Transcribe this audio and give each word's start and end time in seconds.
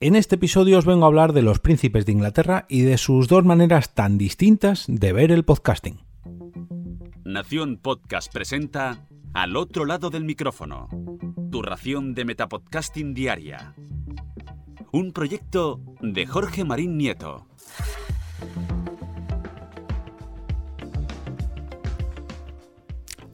En 0.00 0.14
este 0.14 0.36
episodio 0.36 0.78
os 0.78 0.84
vengo 0.84 1.02
a 1.02 1.08
hablar 1.08 1.32
de 1.32 1.42
los 1.42 1.58
príncipes 1.58 2.06
de 2.06 2.12
Inglaterra 2.12 2.66
y 2.68 2.82
de 2.82 2.98
sus 2.98 3.26
dos 3.26 3.44
maneras 3.44 3.94
tan 3.94 4.16
distintas 4.16 4.84
de 4.86 5.12
ver 5.12 5.32
el 5.32 5.44
podcasting. 5.44 5.98
Nación 7.24 7.78
Podcast 7.82 8.32
presenta 8.32 9.08
Al 9.34 9.56
otro 9.56 9.86
lado 9.86 10.10
del 10.10 10.22
micrófono, 10.22 10.86
tu 11.50 11.62
ración 11.62 12.14
de 12.14 12.24
Metapodcasting 12.24 13.12
Diaria. 13.12 13.74
Un 14.92 15.10
proyecto 15.10 15.80
de 16.00 16.26
Jorge 16.26 16.64
Marín 16.64 16.96
Nieto. 16.96 17.48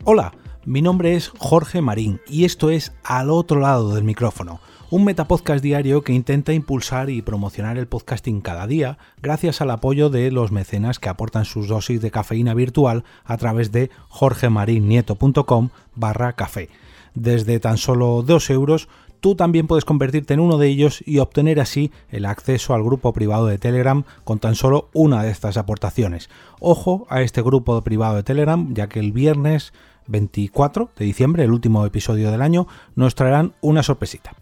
Hola, 0.04 0.32
mi 0.64 0.80
nombre 0.80 1.14
es 1.14 1.28
Jorge 1.28 1.82
Marín 1.82 2.22
y 2.26 2.46
esto 2.46 2.70
es 2.70 2.94
Al 3.04 3.28
otro 3.28 3.60
lado 3.60 3.94
del 3.94 4.04
micrófono 4.04 4.60
un 4.94 5.02
metapodcast 5.02 5.60
diario 5.60 6.02
que 6.02 6.12
intenta 6.12 6.52
impulsar 6.52 7.10
y 7.10 7.20
promocionar 7.20 7.78
el 7.78 7.88
podcasting 7.88 8.40
cada 8.40 8.68
día 8.68 8.96
gracias 9.20 9.60
al 9.60 9.72
apoyo 9.72 10.08
de 10.08 10.30
los 10.30 10.52
mecenas 10.52 11.00
que 11.00 11.08
aportan 11.08 11.44
sus 11.44 11.66
dosis 11.66 12.00
de 12.00 12.12
cafeína 12.12 12.54
virtual 12.54 13.02
a 13.24 13.36
través 13.36 13.72
de 13.72 13.90
jorgemarinieto.com 14.08 15.70
barra 15.96 16.34
café. 16.34 16.68
Desde 17.12 17.58
tan 17.58 17.76
solo 17.76 18.22
2 18.22 18.50
euros 18.50 18.88
tú 19.18 19.34
también 19.34 19.66
puedes 19.66 19.84
convertirte 19.84 20.34
en 20.34 20.38
uno 20.38 20.58
de 20.58 20.68
ellos 20.68 21.02
y 21.04 21.18
obtener 21.18 21.58
así 21.58 21.90
el 22.10 22.24
acceso 22.24 22.72
al 22.72 22.84
grupo 22.84 23.12
privado 23.12 23.46
de 23.46 23.58
Telegram 23.58 24.04
con 24.22 24.38
tan 24.38 24.54
solo 24.54 24.90
una 24.92 25.24
de 25.24 25.32
estas 25.32 25.56
aportaciones. 25.56 26.30
Ojo 26.60 27.08
a 27.10 27.20
este 27.20 27.42
grupo 27.42 27.82
privado 27.82 28.14
de 28.14 28.22
Telegram, 28.22 28.72
ya 28.72 28.88
que 28.88 29.00
el 29.00 29.10
viernes 29.10 29.72
24 30.06 30.90
de 30.96 31.04
diciembre, 31.04 31.42
el 31.42 31.50
último 31.50 31.84
episodio 31.84 32.30
del 32.30 32.42
año, 32.42 32.68
nos 32.94 33.16
traerán 33.16 33.54
una 33.60 33.82
sorpresita. 33.82 34.36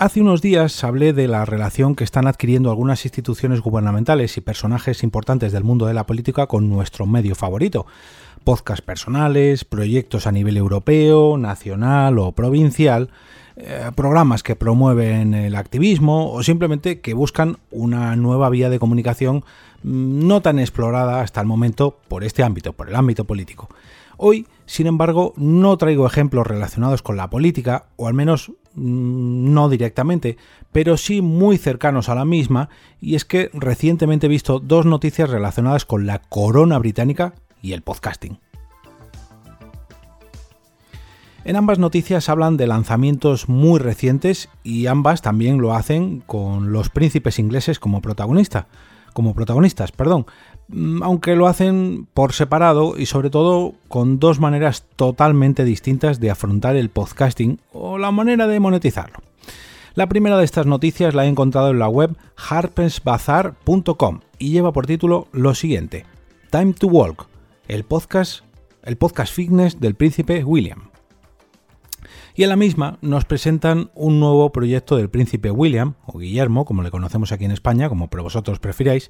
Hace 0.00 0.22
unos 0.22 0.40
días 0.40 0.82
hablé 0.82 1.12
de 1.12 1.28
la 1.28 1.44
relación 1.44 1.94
que 1.94 2.04
están 2.04 2.26
adquiriendo 2.26 2.70
algunas 2.70 3.04
instituciones 3.04 3.60
gubernamentales 3.60 4.34
y 4.38 4.40
personajes 4.40 5.02
importantes 5.02 5.52
del 5.52 5.62
mundo 5.62 5.84
de 5.84 5.92
la 5.92 6.06
política 6.06 6.46
con 6.46 6.70
nuestro 6.70 7.04
medio 7.04 7.34
favorito. 7.34 7.84
Podcasts 8.42 8.80
personales, 8.80 9.66
proyectos 9.66 10.26
a 10.26 10.32
nivel 10.32 10.56
europeo, 10.56 11.36
nacional 11.36 12.18
o 12.18 12.32
provincial, 12.32 13.10
eh, 13.56 13.90
programas 13.94 14.42
que 14.42 14.56
promueven 14.56 15.34
el 15.34 15.54
activismo 15.54 16.32
o 16.32 16.42
simplemente 16.42 17.00
que 17.00 17.12
buscan 17.12 17.58
una 17.70 18.16
nueva 18.16 18.48
vía 18.48 18.70
de 18.70 18.78
comunicación 18.78 19.44
mm, 19.82 20.26
no 20.26 20.40
tan 20.40 20.58
explorada 20.58 21.20
hasta 21.20 21.42
el 21.42 21.46
momento 21.46 21.98
por 22.08 22.24
este 22.24 22.42
ámbito, 22.42 22.72
por 22.72 22.88
el 22.88 22.96
ámbito 22.96 23.26
político. 23.26 23.68
Hoy, 24.22 24.46
sin 24.66 24.86
embargo, 24.86 25.32
no 25.38 25.78
traigo 25.78 26.06
ejemplos 26.06 26.46
relacionados 26.46 27.00
con 27.00 27.16
la 27.16 27.30
política, 27.30 27.86
o 27.96 28.06
al 28.06 28.12
menos 28.12 28.52
mm, 28.74 29.54
no 29.54 29.70
directamente, 29.70 30.36
pero 30.72 30.98
sí 30.98 31.22
muy 31.22 31.56
cercanos 31.56 32.10
a 32.10 32.14
la 32.14 32.26
misma, 32.26 32.68
y 33.00 33.14
es 33.14 33.24
que 33.24 33.48
recientemente 33.54 34.26
he 34.26 34.28
visto 34.28 34.60
dos 34.60 34.84
noticias 34.84 35.30
relacionadas 35.30 35.86
con 35.86 36.04
la 36.04 36.18
corona 36.18 36.78
británica 36.78 37.32
y 37.62 37.72
el 37.72 37.80
podcasting. 37.80 38.38
En 41.46 41.56
ambas 41.56 41.78
noticias 41.78 42.28
hablan 42.28 42.58
de 42.58 42.66
lanzamientos 42.66 43.48
muy 43.48 43.80
recientes 43.80 44.50
y 44.62 44.86
ambas 44.86 45.22
también 45.22 45.62
lo 45.62 45.72
hacen 45.72 46.20
con 46.26 46.72
los 46.72 46.90
príncipes 46.90 47.38
ingleses 47.38 47.78
como 47.78 48.02
protagonista, 48.02 48.66
como 49.14 49.34
protagonistas, 49.34 49.92
perdón, 49.92 50.26
aunque 51.02 51.36
lo 51.36 51.46
hacen 51.46 52.06
por 52.14 52.32
separado 52.32 52.98
y 52.98 53.06
sobre 53.06 53.30
todo 53.30 53.74
con 53.88 54.18
dos 54.18 54.40
maneras 54.40 54.84
totalmente 54.96 55.64
distintas 55.64 56.20
de 56.20 56.30
afrontar 56.30 56.76
el 56.76 56.90
podcasting 56.90 57.60
o 57.72 57.98
la 57.98 58.10
manera 58.10 58.46
de 58.46 58.60
monetizarlo. 58.60 59.18
La 59.94 60.08
primera 60.08 60.38
de 60.38 60.44
estas 60.44 60.66
noticias 60.66 61.14
la 61.14 61.24
he 61.24 61.28
encontrado 61.28 61.70
en 61.70 61.78
la 61.78 61.88
web 61.88 62.16
harpensbazar.com 62.36 64.20
y 64.38 64.50
lleva 64.50 64.72
por 64.72 64.86
título 64.86 65.26
lo 65.32 65.54
siguiente: 65.54 66.06
Time 66.50 66.72
to 66.74 66.86
Walk, 66.86 67.26
el 67.68 67.84
podcast, 67.84 68.44
el 68.82 68.96
podcast 68.96 69.34
fitness 69.34 69.80
del 69.80 69.94
príncipe 69.94 70.44
William 70.44 70.89
y 72.34 72.42
en 72.42 72.48
la 72.48 72.56
misma 72.56 72.98
nos 73.02 73.24
presentan 73.24 73.90
un 73.94 74.20
nuevo 74.20 74.52
proyecto 74.52 74.96
del 74.96 75.10
príncipe 75.10 75.50
William, 75.50 75.94
o 76.06 76.18
Guillermo, 76.18 76.64
como 76.64 76.82
le 76.82 76.90
conocemos 76.90 77.32
aquí 77.32 77.44
en 77.44 77.50
España, 77.50 77.88
como 77.88 78.08
vosotros 78.08 78.58
prefiráis, 78.58 79.08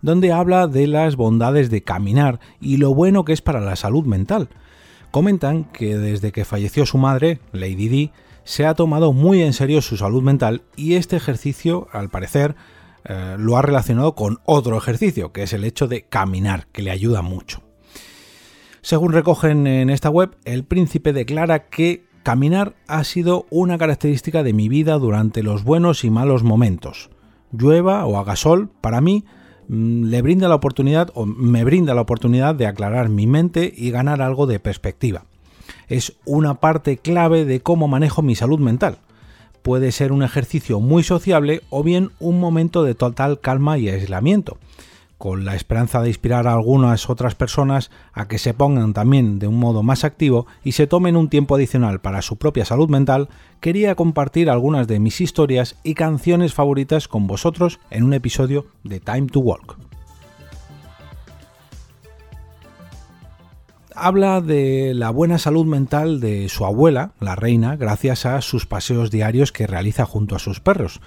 donde 0.00 0.32
habla 0.32 0.66
de 0.66 0.86
las 0.86 1.16
bondades 1.16 1.70
de 1.70 1.82
caminar 1.82 2.40
y 2.60 2.76
lo 2.76 2.94
bueno 2.94 3.24
que 3.24 3.32
es 3.32 3.42
para 3.42 3.60
la 3.60 3.76
salud 3.76 4.04
mental. 4.04 4.48
Comentan 5.10 5.64
que 5.64 5.98
desde 5.98 6.32
que 6.32 6.44
falleció 6.44 6.86
su 6.86 6.98
madre, 6.98 7.40
Lady 7.52 7.88
Di, 7.88 8.10
se 8.44 8.66
ha 8.66 8.74
tomado 8.74 9.12
muy 9.12 9.42
en 9.42 9.52
serio 9.52 9.82
su 9.82 9.96
salud 9.96 10.22
mental 10.22 10.62
y 10.76 10.94
este 10.94 11.16
ejercicio, 11.16 11.88
al 11.92 12.08
parecer, 12.08 12.56
eh, 13.04 13.36
lo 13.38 13.56
ha 13.56 13.62
relacionado 13.62 14.14
con 14.14 14.38
otro 14.44 14.76
ejercicio, 14.76 15.32
que 15.32 15.42
es 15.42 15.52
el 15.52 15.64
hecho 15.64 15.86
de 15.86 16.02
caminar, 16.02 16.66
que 16.72 16.82
le 16.82 16.90
ayuda 16.90 17.22
mucho. 17.22 17.62
Según 18.80 19.12
recogen 19.12 19.66
en 19.66 19.90
esta 19.90 20.10
web, 20.10 20.36
el 20.44 20.64
príncipe 20.64 21.12
declara 21.12 21.68
que 21.68 22.04
Caminar 22.22 22.74
ha 22.86 23.02
sido 23.02 23.46
una 23.50 23.78
característica 23.78 24.44
de 24.44 24.52
mi 24.52 24.68
vida 24.68 24.96
durante 24.98 25.42
los 25.42 25.64
buenos 25.64 26.04
y 26.04 26.10
malos 26.10 26.44
momentos. 26.44 27.10
Llueva 27.50 28.06
o 28.06 28.16
haga 28.16 28.36
sol, 28.36 28.70
para 28.80 29.00
mí 29.00 29.24
mm, 29.66 30.04
le 30.04 30.22
brinda 30.22 30.48
la 30.48 30.54
oportunidad 30.54 31.10
o 31.14 31.26
me 31.26 31.64
brinda 31.64 31.94
la 31.94 32.02
oportunidad 32.02 32.54
de 32.54 32.66
aclarar 32.66 33.08
mi 33.08 33.26
mente 33.26 33.72
y 33.76 33.90
ganar 33.90 34.22
algo 34.22 34.46
de 34.46 34.60
perspectiva. 34.60 35.24
Es 35.88 36.16
una 36.24 36.60
parte 36.60 36.96
clave 36.96 37.44
de 37.44 37.60
cómo 37.60 37.88
manejo 37.88 38.22
mi 38.22 38.36
salud 38.36 38.60
mental. 38.60 38.98
Puede 39.62 39.90
ser 39.90 40.12
un 40.12 40.22
ejercicio 40.22 40.78
muy 40.78 41.02
sociable 41.02 41.62
o 41.70 41.82
bien 41.82 42.10
un 42.20 42.38
momento 42.38 42.84
de 42.84 42.94
total 42.94 43.40
calma 43.40 43.78
y 43.78 43.88
aislamiento 43.88 44.58
con 45.22 45.44
la 45.44 45.54
esperanza 45.54 46.02
de 46.02 46.08
inspirar 46.08 46.48
a 46.48 46.52
algunas 46.52 47.08
otras 47.08 47.36
personas 47.36 47.92
a 48.12 48.26
que 48.26 48.38
se 48.38 48.54
pongan 48.54 48.92
también 48.92 49.38
de 49.38 49.46
un 49.46 49.56
modo 49.56 49.84
más 49.84 50.02
activo 50.02 50.48
y 50.64 50.72
se 50.72 50.88
tomen 50.88 51.14
un 51.14 51.28
tiempo 51.28 51.54
adicional 51.54 52.00
para 52.00 52.22
su 52.22 52.38
propia 52.38 52.64
salud 52.64 52.88
mental, 52.88 53.28
quería 53.60 53.94
compartir 53.94 54.50
algunas 54.50 54.88
de 54.88 54.98
mis 54.98 55.20
historias 55.20 55.76
y 55.84 55.94
canciones 55.94 56.54
favoritas 56.54 57.06
con 57.06 57.28
vosotros 57.28 57.78
en 57.90 58.02
un 58.02 58.14
episodio 58.14 58.66
de 58.82 58.98
Time 58.98 59.28
to 59.28 59.38
Walk. 59.38 59.78
habla 63.94 64.40
de 64.40 64.92
la 64.94 65.10
buena 65.10 65.38
salud 65.38 65.66
mental 65.66 66.18
de 66.18 66.48
su 66.48 66.64
abuela, 66.64 67.12
la 67.20 67.36
reina, 67.36 67.76
gracias 67.76 68.26
a 68.26 68.40
sus 68.40 68.66
paseos 68.66 69.12
diarios 69.12 69.52
que 69.52 69.68
realiza 69.68 70.04
junto 70.04 70.34
a 70.34 70.40
sus 70.40 70.58
perros 70.58 71.00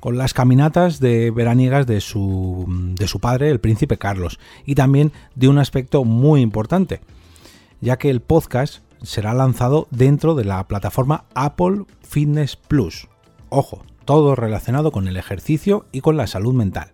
con 0.00 0.16
las 0.16 0.34
caminatas 0.34 1.00
de 1.00 1.30
veraniegas 1.30 1.86
de 1.86 2.00
su, 2.00 2.66
de 2.68 3.08
su 3.08 3.20
padre, 3.20 3.50
el 3.50 3.60
príncipe 3.60 3.98
Carlos, 3.98 4.38
y 4.64 4.74
también 4.74 5.12
de 5.34 5.48
un 5.48 5.58
aspecto 5.58 6.04
muy 6.04 6.40
importante, 6.40 7.00
ya 7.80 7.96
que 7.98 8.10
el 8.10 8.20
podcast 8.20 8.82
será 9.02 9.34
lanzado 9.34 9.86
dentro 9.90 10.34
de 10.34 10.44
la 10.44 10.66
plataforma 10.66 11.24
Apple 11.34 11.84
Fitness 12.02 12.56
Plus. 12.56 13.08
Ojo, 13.48 13.82
todo 14.04 14.34
relacionado 14.34 14.92
con 14.92 15.08
el 15.08 15.16
ejercicio 15.16 15.86
y 15.92 16.00
con 16.00 16.16
la 16.16 16.26
salud 16.26 16.54
mental. 16.54 16.92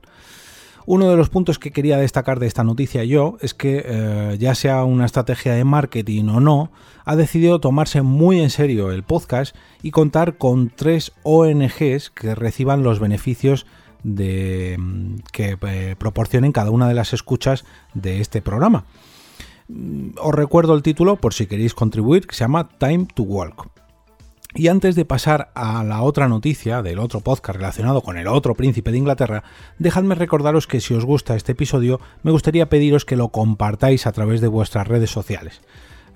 Uno 0.86 1.08
de 1.08 1.16
los 1.16 1.30
puntos 1.30 1.58
que 1.58 1.70
quería 1.70 1.96
destacar 1.96 2.38
de 2.40 2.46
esta 2.46 2.62
noticia 2.62 3.04
yo 3.04 3.38
es 3.40 3.54
que, 3.54 3.82
eh, 3.86 4.36
ya 4.38 4.54
sea 4.54 4.84
una 4.84 5.06
estrategia 5.06 5.54
de 5.54 5.64
marketing 5.64 6.24
o 6.28 6.40
no, 6.40 6.70
ha 7.04 7.16
decidido 7.16 7.58
tomarse 7.58 8.02
muy 8.02 8.40
en 8.40 8.50
serio 8.50 8.92
el 8.92 9.02
podcast 9.02 9.56
y 9.82 9.92
contar 9.92 10.36
con 10.36 10.68
tres 10.68 11.12
ONGs 11.22 12.10
que 12.10 12.34
reciban 12.34 12.82
los 12.82 13.00
beneficios 13.00 13.66
de, 14.02 14.76
mm, 14.78 15.16
que 15.32 15.56
eh, 15.60 15.96
proporcionen 15.98 16.52
cada 16.52 16.70
una 16.70 16.86
de 16.86 16.94
las 16.94 17.14
escuchas 17.14 17.64
de 17.94 18.20
este 18.20 18.42
programa. 18.42 18.84
Mm, 19.68 20.10
os 20.20 20.34
recuerdo 20.34 20.74
el 20.74 20.82
título 20.82 21.16
por 21.16 21.32
si 21.32 21.46
queréis 21.46 21.72
contribuir, 21.72 22.26
que 22.26 22.34
se 22.34 22.44
llama 22.44 22.68
Time 22.78 23.06
to 23.14 23.22
Walk. 23.22 23.83
Y 24.56 24.68
antes 24.68 24.94
de 24.94 25.04
pasar 25.04 25.50
a 25.56 25.82
la 25.82 26.02
otra 26.02 26.28
noticia 26.28 26.80
del 26.80 27.00
otro 27.00 27.18
podcast 27.18 27.56
relacionado 27.56 28.02
con 28.02 28.16
el 28.18 28.28
otro 28.28 28.54
príncipe 28.54 28.92
de 28.92 28.98
Inglaterra, 28.98 29.42
dejadme 29.80 30.14
recordaros 30.14 30.68
que 30.68 30.80
si 30.80 30.94
os 30.94 31.04
gusta 31.04 31.34
este 31.34 31.52
episodio, 31.52 32.00
me 32.22 32.30
gustaría 32.30 32.68
pediros 32.68 33.04
que 33.04 33.16
lo 33.16 33.30
compartáis 33.30 34.06
a 34.06 34.12
través 34.12 34.40
de 34.40 34.46
vuestras 34.46 34.86
redes 34.86 35.10
sociales 35.10 35.60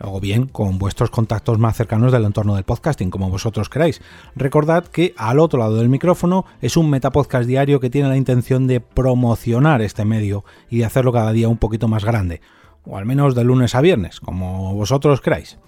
o 0.01 0.21
bien 0.21 0.47
con 0.47 0.79
vuestros 0.79 1.11
contactos 1.11 1.59
más 1.59 1.77
cercanos 1.77 2.13
del 2.13 2.25
entorno 2.25 2.55
del 2.55 2.63
podcasting, 2.63 3.11
como 3.11 3.31
vosotros 3.31 3.69
queráis. 3.69 4.01
Recordad 4.37 4.87
que 4.87 5.13
al 5.17 5.41
otro 5.41 5.59
lado 5.59 5.75
del 5.75 5.89
micrófono 5.89 6.45
es 6.63 6.77
un 6.77 6.89
metapodcast 6.89 7.49
diario 7.49 7.81
que 7.81 7.91
tiene 7.91 8.09
la 8.09 8.17
intención 8.17 8.69
de 8.69 8.81
promocionar 8.81 9.83
este 9.83 10.05
medio 10.05 10.45
y 10.71 10.79
de 10.79 10.85
hacerlo 10.85 11.13
cada 11.13 11.33
día 11.33 11.49
un 11.49 11.57
poquito 11.57 11.89
más 11.89 12.05
grande, 12.05 12.41
o 12.85 12.97
al 12.97 13.07
menos 13.07 13.35
de 13.35 13.43
lunes 13.43 13.75
a 13.75 13.81
viernes, 13.81 14.21
como 14.21 14.73
vosotros 14.75 15.21
queráis. 15.21 15.59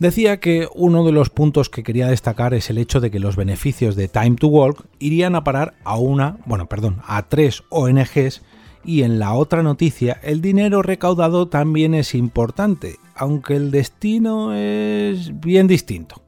Decía 0.00 0.40
que 0.40 0.66
uno 0.74 1.04
de 1.04 1.12
los 1.12 1.28
puntos 1.28 1.68
que 1.68 1.82
quería 1.82 2.08
destacar 2.08 2.54
es 2.54 2.70
el 2.70 2.78
hecho 2.78 3.00
de 3.00 3.10
que 3.10 3.20
los 3.20 3.36
beneficios 3.36 3.96
de 3.96 4.08
Time 4.08 4.36
to 4.36 4.48
Walk 4.48 4.86
irían 4.98 5.34
a 5.34 5.44
parar 5.44 5.74
a 5.84 5.98
una, 5.98 6.38
bueno, 6.46 6.70
perdón, 6.70 7.02
a 7.06 7.28
tres 7.28 7.64
ONGs 7.68 8.40
y 8.82 9.02
en 9.02 9.18
la 9.18 9.34
otra 9.34 9.62
noticia 9.62 10.18
el 10.22 10.40
dinero 10.40 10.80
recaudado 10.80 11.48
también 11.48 11.92
es 11.92 12.14
importante, 12.14 12.96
aunque 13.14 13.56
el 13.56 13.70
destino 13.70 14.54
es 14.54 15.38
bien 15.38 15.66
distinto. 15.66 16.22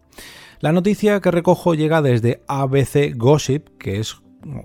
La 0.61 0.73
noticia 0.73 1.19
que 1.21 1.31
recojo 1.31 1.73
llega 1.73 2.03
desde 2.03 2.43
ABC 2.49 3.17
Gossip, 3.17 3.69
que 3.79 4.01
es, 4.01 4.21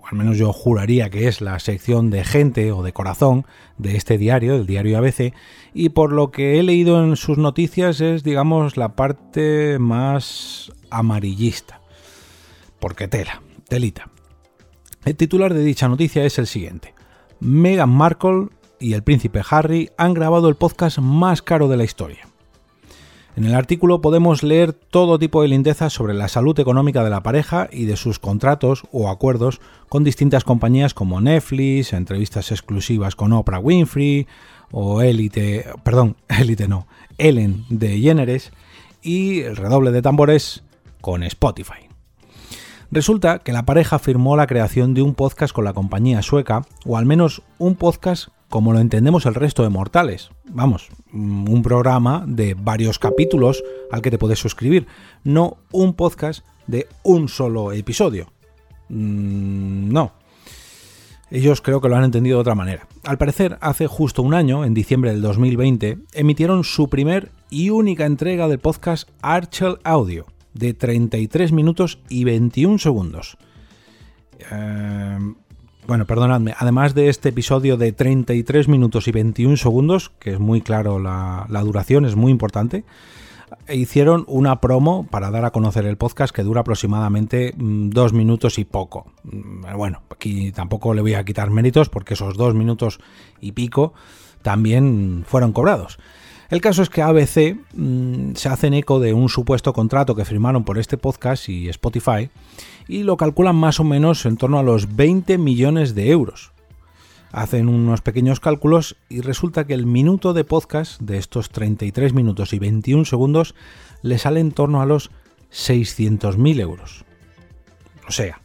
al 0.09 0.18
menos 0.18 0.38
yo 0.38 0.51
juraría 0.53 1.09
que 1.09 1.27
es 1.27 1.41
la 1.41 1.59
sección 1.59 2.09
de 2.09 2.24
gente 2.24 2.71
o 2.71 2.83
de 2.83 2.94
corazón 2.94 3.45
de 3.77 3.95
este 3.95 4.18
diario, 4.18 4.56
el 4.56 4.65
diario 4.65 4.97
ABC, 4.97 5.33
y 5.74 5.89
por 5.89 6.12
lo 6.12 6.31
que 6.31 6.59
he 6.59 6.63
leído 6.63 7.03
en 7.03 7.15
sus 7.15 7.38
noticias 7.38 8.01
es, 8.01 8.24
digamos, 8.24 8.77
la 8.77 8.95
parte 8.95 9.77
más 9.79 10.71
amarillista. 10.89 11.81
Porque 12.79 13.07
tela, 13.07 13.41
telita. 13.68 14.09
El 15.06 15.15
titular 15.15 15.53
de 15.53 15.63
dicha 15.63 15.88
noticia 15.88 16.25
es 16.25 16.38
el 16.39 16.47
siguiente. 16.47 16.94
Meghan 17.39 17.89
Markle 17.89 18.50
y 18.80 18.94
el 18.94 19.03
príncipe 19.03 19.41
Harry 19.50 19.89
han 19.97 20.13
grabado 20.13 20.50
el 20.50 20.56
podcast 20.56 21.00
más 21.00 21.41
caro 21.41 21.68
de 21.68 21.77
la 21.77 21.83
historia. 21.83 22.27
En 23.38 23.45
el 23.45 23.54
artículo 23.54 24.01
podemos 24.01 24.42
leer 24.42 24.74
todo 24.74 25.19
tipo 25.19 25.44
de 25.44 25.48
lindezas 25.48 25.94
sobre 25.94 26.16
la 26.16 26.28
salud 26.28 26.60
económica 26.60 27.04
de 27.04 27.12
la 27.12 27.22
pareja 27.22 27.69
y 27.72 27.86
de 27.86 27.95
sus 27.95 28.18
contratos 28.18 28.81
o 28.92 29.12
acuerdos 29.12 29.62
con 29.89 30.04
distintas 30.04 30.44
compañías 30.44 30.95
como 30.95 31.22
Netflix, 31.22 31.94
entrevistas 31.94 32.51
exclusivas 32.51 33.16
con 33.16 33.34
Oprah 33.34 33.60
Winfrey 33.60 34.25
o 34.72 35.04
Elite, 35.04 35.68
perdón, 35.84 36.16
Elite 36.28 36.68
no, 36.68 36.88
Ellen 37.19 37.63
de 37.69 38.00
Jenneres 38.00 38.51
y 39.04 39.42
el 39.42 39.56
redoble 39.56 39.92
de 39.92 40.01
tambores 40.01 40.63
con 41.00 41.22
Spotify. 41.22 41.90
Resulta 42.90 43.38
que 43.38 43.54
la 43.54 43.68
pareja 43.68 44.00
firmó 44.00 44.36
la 44.36 44.48
creación 44.48 44.95
de 44.95 45.04
un 45.04 45.13
podcast 45.13 45.54
con 45.54 45.63
la 45.63 45.74
compañía 45.74 46.24
sueca, 46.24 46.66
o 46.88 46.98
al 46.98 47.06
menos 47.06 47.44
un 47.60 47.75
podcast 47.75 48.30
como 48.49 48.73
lo 48.73 48.79
entendemos 48.79 49.25
el 49.25 49.35
resto 49.35 49.63
de 49.63 49.69
mortales. 49.69 50.29
Vamos, 50.45 50.89
mm, 51.11 51.49
un 51.49 51.61
programa 51.61 52.23
de 52.27 52.53
varios 52.53 52.99
capítulos 52.99 53.63
al 53.91 54.01
que 54.01 54.11
te 54.11 54.17
puedes 54.17 54.39
suscribir, 54.39 54.88
no 55.23 55.57
un 55.71 55.94
podcast 55.94 56.45
de 56.67 56.88
un 57.03 57.27
solo 57.27 57.71
episodio. 57.71 58.31
Mm, 58.89 59.91
no. 59.91 60.13
Ellos 61.29 61.61
creo 61.61 61.81
que 61.81 61.89
lo 61.89 61.97
han 61.97 62.05
entendido 62.05 62.38
de 62.38 62.41
otra 62.41 62.55
manera. 62.55 62.88
Al 63.03 63.17
parecer, 63.17 63.57
hace 63.59 63.85
justo 63.88 64.21
un 64.21 64.33
año, 64.33 64.63
en 64.63 64.73
diciembre 64.73 65.11
del 65.11 65.21
2020, 65.21 65.97
emitieron 66.13 66.63
su 66.63 66.89
primer 66.89 67.31
y 67.49 67.69
única 67.69 68.05
entrega 68.05 68.47
del 68.47 68.59
podcast 68.59 69.09
Archel 69.21 69.77
Audio, 69.83 70.25
de 70.53 70.73
33 70.73 71.51
minutos 71.51 71.99
y 72.07 72.23
21 72.23 72.77
segundos. 72.79 73.38
Eh, 74.51 75.17
bueno, 75.88 76.06
perdonadme, 76.06 76.54
además 76.57 76.94
de 76.94 77.07
este 77.07 77.30
episodio 77.30 77.78
de 77.78 77.94
33 77.94 78.68
minutos 78.68 79.07
y 79.07 79.12
21 79.12 79.56
segundos, 79.56 80.12
que 80.19 80.34
es 80.34 80.39
muy 80.39 80.62
claro 80.62 81.00
la, 81.00 81.48
duración, 81.63 82.04
es 82.04 82.16
muy 82.16 82.31
importante, 82.31 82.84
hicieron 83.69 84.25
una 84.28 84.60
promo 84.60 85.07
para 85.10 85.31
dar 85.31 85.45
a 85.45 85.51
conocer 85.51 85.86
el 85.86 85.95
podcast 85.95 86.36
que 86.36 86.44
dura 86.44 86.62
aproximadamente 86.62 87.54
mm, 87.56 87.89
dos 87.89 88.12
minutos 88.12 88.60
y 88.60 88.66
poco. 88.66 89.12
Mm, 89.24 89.78
bueno, 89.78 90.01
aquí 90.10 90.51
tampoco 90.51 90.94
le 90.94 91.01
voy 91.01 91.13
a 91.13 91.24
quitar 91.24 91.50
méritos 91.50 91.88
porque 91.88 92.16
esos 92.16 92.36
dos 92.36 92.54
minutos 92.54 93.00
y 93.40 93.54
pico 93.54 93.94
también 94.42 95.24
fueron 95.25 95.54
cobrados. 95.54 96.00
El 96.49 96.61
caso 96.61 96.81
es 96.81 96.89
que 96.89 97.01
ABC 97.01 97.57
mm, 97.73 98.35
se 98.35 98.49
hacen 98.49 98.73
eco 98.73 98.99
de 98.99 99.13
un 99.13 99.27
supuesto 99.27 99.73
contrato 99.73 100.15
que 100.15 100.25
firmaron 100.25 100.63
por 100.63 100.77
este 100.77 100.97
podcast 100.97 101.49
y 101.49 101.67
Spotify 101.69 102.29
y 102.88 103.03
lo 103.03 103.17
calculan 103.17 103.55
más 103.55 103.79
o 103.79 103.83
menos 103.83 104.25
en 104.25 104.38
torno 104.38 104.57
a 104.57 104.63
los 104.63 104.95
20 104.95 105.38
millones 105.38 105.94
de 105.94 106.09
euros. 106.11 106.53
Hacen 107.33 107.67
unos 107.67 108.01
pequeños 108.01 108.39
cálculos 108.39 108.95
y 109.09 109.19
resulta 109.19 109.67
que 109.67 109.73
el 109.73 109.85
minuto 109.85 110.33
de 110.33 110.45
podcast 110.45 111.01
de 111.01 111.17
estos 111.17 111.49
33 111.49 112.13
minutos 112.13 112.53
y 112.53 112.59
21 112.59 113.03
segundos 113.03 113.53
le 114.01 114.17
sale 114.17 114.39
en 114.39 114.51
torno 114.51 114.81
a 114.81 114.85
los 114.85 115.11
600.000 115.51 116.61
euros. 116.61 117.03
O 118.07 118.11
sea, 118.11 118.41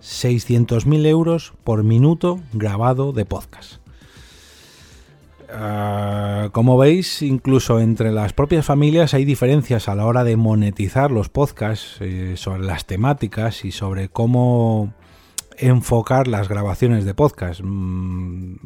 600.000 0.00 1.06
euros 1.06 1.52
por 1.64 1.84
minuto 1.84 2.40
grabado 2.54 3.12
de 3.12 3.26
podcast. 3.26 3.74
Ah, 5.50 5.97
como 6.52 6.76
veis, 6.76 7.22
incluso 7.22 7.80
entre 7.80 8.12
las 8.12 8.32
propias 8.32 8.64
familias 8.64 9.14
hay 9.14 9.24
diferencias 9.24 9.88
a 9.88 9.94
la 9.94 10.06
hora 10.06 10.24
de 10.24 10.36
monetizar 10.36 11.10
los 11.10 11.28
podcasts 11.28 11.96
eh, 12.00 12.34
sobre 12.36 12.64
las 12.64 12.86
temáticas 12.86 13.64
y 13.64 13.72
sobre 13.72 14.08
cómo 14.08 14.92
enfocar 15.56 16.28
las 16.28 16.48
grabaciones 16.48 17.04
de 17.04 17.14
podcast. 17.14 17.60
Mm, 17.62 18.56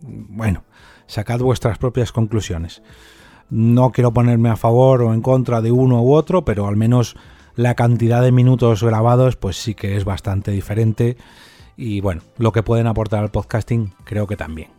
bueno, 0.00 0.64
sacad 1.06 1.40
vuestras 1.40 1.78
propias 1.78 2.12
conclusiones. 2.12 2.82
No 3.50 3.92
quiero 3.92 4.12
ponerme 4.12 4.48
a 4.48 4.56
favor 4.56 5.02
o 5.02 5.14
en 5.14 5.22
contra 5.22 5.60
de 5.60 5.70
uno 5.70 6.02
u 6.02 6.14
otro, 6.14 6.44
pero 6.44 6.66
al 6.66 6.76
menos 6.76 7.16
la 7.54 7.74
cantidad 7.74 8.22
de 8.22 8.32
minutos 8.32 8.82
grabados 8.82 9.36
pues 9.36 9.56
sí 9.56 9.74
que 9.74 9.96
es 9.96 10.04
bastante 10.04 10.50
diferente 10.50 11.16
y 11.76 12.00
bueno, 12.00 12.22
lo 12.38 12.52
que 12.52 12.62
pueden 12.62 12.86
aportar 12.86 13.22
al 13.22 13.30
podcasting 13.30 13.94
creo 14.04 14.26
que 14.26 14.36
también. 14.36 14.75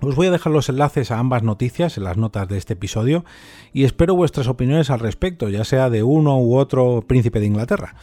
Os 0.00 0.14
voy 0.14 0.28
a 0.28 0.30
dejar 0.30 0.52
los 0.52 0.68
enlaces 0.68 1.10
a 1.10 1.18
ambas 1.18 1.42
noticias 1.42 1.96
en 1.98 2.04
las 2.04 2.16
notas 2.16 2.46
de 2.46 2.56
este 2.56 2.74
episodio 2.74 3.24
y 3.72 3.82
espero 3.82 4.14
vuestras 4.14 4.46
opiniones 4.46 4.90
al 4.90 5.00
respecto, 5.00 5.48
ya 5.48 5.64
sea 5.64 5.90
de 5.90 6.04
uno 6.04 6.38
u 6.38 6.56
otro 6.56 7.02
príncipe 7.06 7.40
de 7.40 7.46
Inglaterra. 7.46 7.96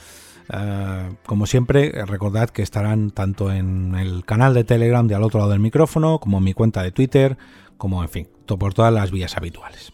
Eh, 0.52 1.10
como 1.26 1.46
siempre, 1.46 1.92
recordad 2.06 2.50
que 2.50 2.64
estarán 2.64 3.12
tanto 3.12 3.52
en 3.52 3.96
el 3.96 4.26
canal 4.26 4.54
de 4.54 4.66
Telegram 4.66 5.08
de 5.08 5.16
al 5.16 5.24
otro 5.24 5.40
lado 5.40 5.52
del 5.52 5.62
micrófono, 5.62 6.20
como 6.20 6.40
en 6.40 6.44
mi 6.44 6.54
cuenta 6.54 6.84
de 6.84 6.92
Twitter, 6.92 7.38
como 7.78 8.04
en 8.04 8.10
fin, 8.10 8.28
por 8.46 8.74
todas 8.74 8.94
las 8.94 9.12
vías 9.12 9.38
habituales. 9.38 9.94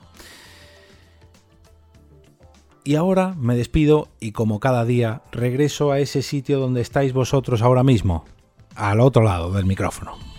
Y 2.83 2.95
ahora 2.95 3.35
me 3.37 3.55
despido 3.55 4.07
y 4.19 4.31
como 4.31 4.59
cada 4.59 4.85
día 4.85 5.21
regreso 5.31 5.91
a 5.91 5.99
ese 5.99 6.23
sitio 6.23 6.59
donde 6.59 6.81
estáis 6.81 7.13
vosotros 7.13 7.61
ahora 7.61 7.83
mismo, 7.83 8.25
al 8.75 9.01
otro 9.01 9.21
lado 9.21 9.51
del 9.51 9.67
micrófono. 9.67 10.30